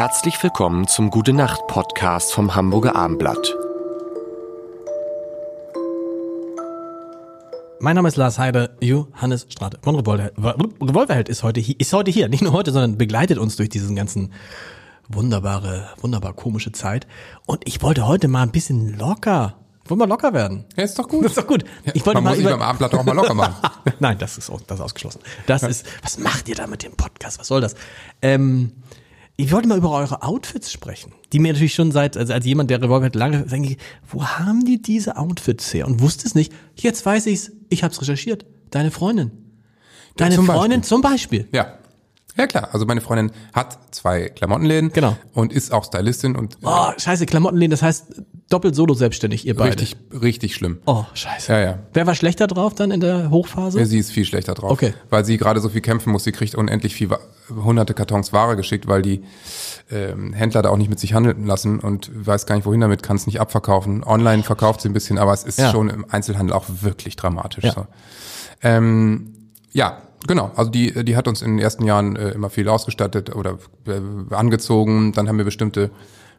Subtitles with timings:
[0.00, 3.54] Herzlich willkommen zum Gute Nacht Podcast vom Hamburger Armblatt.
[7.80, 10.38] Mein Name ist Lars Heider, Johannes Strate von Revolverheld.
[10.38, 13.94] Revolverheld ist heute hier, ist heute hier, nicht nur heute, sondern begleitet uns durch diesen
[13.94, 14.32] ganzen
[15.10, 17.06] wunderbare, wunderbar komische Zeit.
[17.44, 20.64] Und ich wollte heute mal ein bisschen locker wollen wir locker werden?
[20.76, 21.24] Ja, ist doch gut.
[21.26, 21.64] Das ist doch gut.
[21.92, 23.56] Ich wollte Man mal muss über beim Abendblatt auch mal locker machen.
[23.98, 25.20] Nein, das ist, das ist ausgeschlossen.
[25.46, 25.68] Das ja.
[25.68, 27.38] ist, was macht ihr da mit dem Podcast?
[27.40, 27.74] Was soll das?
[28.22, 28.72] Ähm,
[29.42, 32.70] ich wollte mal über eure Outfits sprechen, die mir natürlich schon seit, also als jemand,
[32.70, 33.76] der Revolver hat, lange denke,
[34.08, 35.86] wo haben die diese Outfits her?
[35.86, 36.52] Und wusste es nicht.
[36.76, 37.52] Jetzt weiß ich's.
[37.68, 38.44] Ich habe es recherchiert.
[38.70, 39.30] Deine Freundin.
[40.16, 40.82] Deine ja, Freundin Beispiel.
[40.82, 41.48] zum Beispiel.
[41.52, 41.78] Ja.
[42.36, 45.16] Ja klar, also meine Freundin hat zwei Klamottenläden genau.
[45.32, 49.80] und ist auch Stylistin und Oh, scheiße, Klamottenläden, das heißt doppelt solo selbstständig ihr beide.
[49.80, 50.78] Richtig richtig schlimm.
[50.86, 51.52] Oh, scheiße.
[51.52, 51.78] Ja, ja.
[51.92, 53.78] Wer war schlechter drauf dann in der Hochphase?
[53.78, 54.94] Ja, sie ist viel schlechter drauf, okay.
[55.08, 57.08] weil sie gerade so viel kämpfen muss, sie kriegt unendlich viel
[57.48, 59.22] hunderte Kartons Ware geschickt, weil die
[59.90, 63.02] ähm, Händler da auch nicht mit sich handeln lassen und weiß gar nicht wohin damit,
[63.02, 64.04] kann es nicht abverkaufen.
[64.04, 65.70] Online verkauft sie ein bisschen, aber es ist ja.
[65.70, 67.64] schon im Einzelhandel auch wirklich dramatisch.
[67.64, 67.72] Ja.
[67.72, 67.86] So.
[68.62, 69.34] Ähm,
[69.72, 73.34] ja, Genau, also die, die hat uns in den ersten Jahren äh, immer viel ausgestattet
[73.34, 75.12] oder äh, angezogen.
[75.12, 75.90] Dann haben wir bestimmte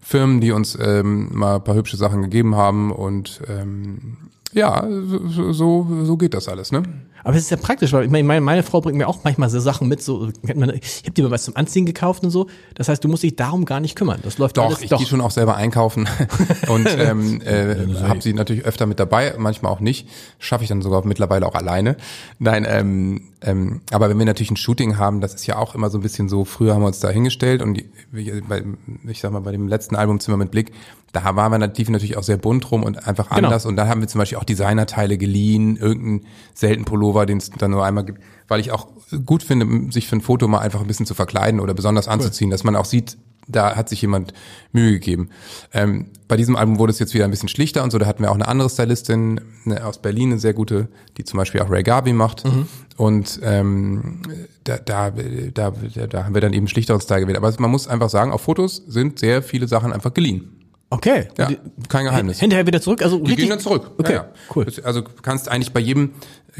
[0.00, 4.16] Firmen, die uns ähm, mal ein paar hübsche Sachen gegeben haben und ähm,
[4.52, 4.84] ja,
[5.28, 6.82] so, so, so geht das alles, ne?
[7.22, 9.60] Aber es ist ja praktisch, weil ich meine, meine Frau bringt mir auch manchmal so
[9.60, 12.46] Sachen mit, so, ich habe dir mal was zum Anziehen gekauft und so.
[12.74, 14.20] Das heißt, du musst dich darum gar nicht kümmern.
[14.22, 14.98] Das läuft doch, alles, ich doch.
[14.98, 16.08] gehe schon auch selber einkaufen
[16.68, 17.76] und ähm, äh,
[18.08, 20.08] habe sie natürlich öfter mit dabei, manchmal auch nicht.
[20.38, 21.96] Schaffe ich dann sogar mittlerweile auch alleine.
[22.38, 25.88] Nein, ähm, ähm, aber wenn wir natürlich ein Shooting haben, das ist ja auch immer
[25.88, 27.82] so ein bisschen so, früher haben wir uns da hingestellt und
[28.12, 30.72] ich sag mal, bei dem letzten Album Zimmer mit Blick,
[31.12, 33.48] da waren wir natürlich auch sehr bunt rum und einfach genau.
[33.48, 33.66] anders.
[33.66, 37.70] Und da haben wir zum Beispiel auch Designerteile geliehen, irgendeinen selten Pullover, den es dann
[37.70, 38.88] nur einmal gibt, weil ich auch
[39.24, 42.48] gut finde, sich für ein Foto mal einfach ein bisschen zu verkleiden oder besonders anzuziehen,
[42.48, 42.52] cool.
[42.52, 43.16] dass man auch sieht,
[43.50, 44.32] da hat sich jemand
[44.72, 45.30] Mühe gegeben.
[45.72, 47.98] Ähm, bei diesem Album wurde es jetzt wieder ein bisschen schlichter und so.
[47.98, 51.38] Da hatten wir auch eine andere Stylistin eine, aus Berlin, eine sehr gute, die zum
[51.38, 52.44] Beispiel auch Ray Garvey macht.
[52.44, 52.66] Mhm.
[52.96, 54.22] Und ähm,
[54.64, 57.38] da, da, da, da haben wir dann eben schlichteren Style gewählt.
[57.38, 60.59] Aber man muss einfach sagen, auf Fotos sind sehr viele Sachen einfach geliehen.
[60.92, 61.28] Okay.
[61.38, 61.48] Ja,
[61.88, 62.40] kein Geheimnis.
[62.40, 63.02] Hinterher wieder zurück?
[63.02, 63.92] Also die gehen dann zurück.
[63.96, 64.28] Okay, ja, ja.
[64.56, 64.66] cool.
[64.82, 66.10] Also kannst eigentlich bei jedem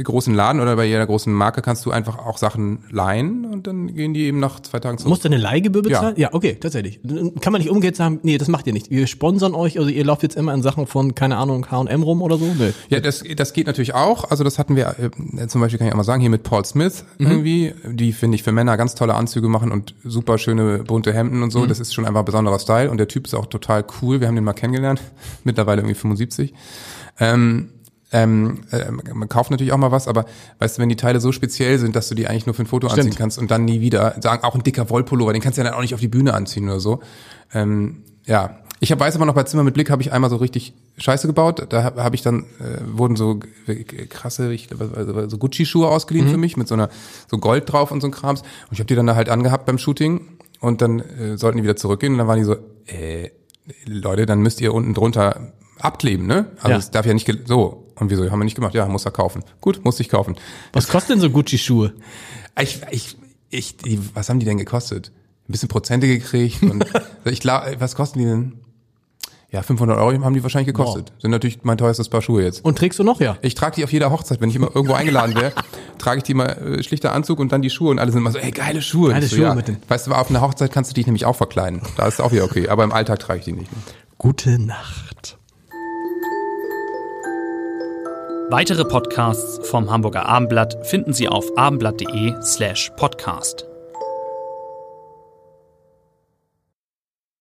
[0.02, 3.94] großen Laden oder bei jeder großen Marke kannst du einfach auch Sachen leihen und dann
[3.94, 5.10] gehen die eben nach zwei Tagen zurück.
[5.10, 6.14] Musst du eine Leihgebühr bezahlen?
[6.16, 6.28] Ja.
[6.28, 7.00] ja, okay, tatsächlich.
[7.40, 8.90] Kann man nicht umgehen sagen, nee, das macht ihr nicht.
[8.90, 12.22] Wir sponsern euch, also ihr lauft jetzt immer in Sachen von, keine Ahnung, H&M rum
[12.22, 12.44] oder so?
[12.44, 12.72] Nee.
[12.88, 14.30] Ja, das, das geht natürlich auch.
[14.30, 16.64] Also das hatten wir äh, zum Beispiel, kann ich auch mal sagen, hier mit Paul
[16.64, 17.26] Smith mhm.
[17.26, 21.42] irgendwie, die finde ich für Männer ganz tolle Anzüge machen und super schöne bunte Hemden
[21.42, 21.60] und so.
[21.60, 21.68] Mhm.
[21.68, 24.19] Das ist schon einfach ein besonderer Style und der Typ ist auch total cool.
[24.20, 25.00] Wir haben den mal kennengelernt,
[25.44, 26.54] mittlerweile irgendwie 75.
[27.18, 27.70] Ähm,
[28.12, 30.24] ähm, äh, man kauft natürlich auch mal was, aber
[30.58, 32.66] weißt du, wenn die Teile so speziell sind, dass du die eigentlich nur für ein
[32.66, 33.06] Foto Stimmt.
[33.06, 35.68] anziehen kannst und dann nie wieder, sagen auch ein dicker Wollpullover, den kannst du ja
[35.68, 37.00] dann auch nicht auf die Bühne anziehen oder so.
[37.52, 40.36] Ähm, ja, ich hab, weiß aber noch, bei Zimmer mit Blick habe ich einmal so
[40.36, 41.66] richtig Scheiße gebaut.
[41.68, 43.38] Da habe hab ich dann, äh, wurden so
[44.08, 46.30] krasse, ich, also so Gucci-Schuhe ausgeliehen mhm.
[46.30, 46.88] für mich, mit so einer
[47.30, 48.40] so Gold drauf und so ein Krams.
[48.40, 50.22] Und ich habe die dann da halt angehabt beim Shooting
[50.60, 52.56] und dann äh, sollten die wieder zurückgehen und dann waren die so,
[52.86, 53.30] äh,
[53.86, 56.46] Leute, dann müsst ihr unten drunter abkleben, ne?
[56.60, 57.86] Also es darf ja nicht so.
[57.96, 58.74] Und wieso haben wir nicht gemacht?
[58.74, 59.44] Ja, muss er kaufen.
[59.60, 60.36] Gut, muss ich kaufen.
[60.72, 61.92] Was kosten denn so Gucci-Schuhe?
[62.60, 63.16] Ich, ich,
[63.50, 65.12] ich, die, was haben die denn gekostet?
[65.48, 66.84] Ein bisschen Prozente gekriegt und
[67.24, 68.52] ich glaube, was kosten die denn?
[69.50, 71.10] Ja, 500 Euro haben die wahrscheinlich gekostet.
[71.10, 71.22] Wow.
[71.22, 72.64] Sind natürlich mein teuerstes Paar Schuhe jetzt.
[72.64, 73.36] Und trägst du noch, ja?
[73.42, 74.40] Ich trage die auf jeder Hochzeit.
[74.40, 75.52] Wenn ich immer irgendwo eingeladen wäre,
[76.00, 78.32] trage ich die mal äh, schlichter Anzug und dann die Schuhe und alle sind immer
[78.32, 79.10] so, ey, geile Schuhe.
[79.10, 79.54] Geile so, Schuhe ja.
[79.54, 79.78] mit den.
[79.88, 81.82] Weißt du, auf einer Hochzeit kannst du dich nämlich auch verkleiden.
[81.96, 82.68] Da ist auch wieder okay.
[82.68, 83.70] Aber im Alltag trage ich die nicht.
[84.18, 85.38] Gute Nacht.
[88.50, 93.69] Weitere Podcasts vom Hamburger Abendblatt finden Sie auf abendblatt.de slash podcast.